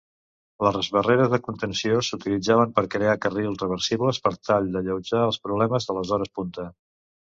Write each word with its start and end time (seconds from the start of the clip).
Les 0.67 0.87
barreres 0.95 1.29
de 1.33 1.39
contenció 1.47 1.99
s'utilitzaven 2.07 2.73
per 2.79 2.85
crear 2.97 3.13
carrils 3.27 3.61
reversibles 3.67 4.21
per 4.25 4.33
tal 4.51 4.73
d'alleujar 4.77 5.23
els 5.27 5.39
problemes 5.49 5.89
de 5.91 5.99
les 5.99 6.15
hores 6.19 6.33
punta. 6.41 6.67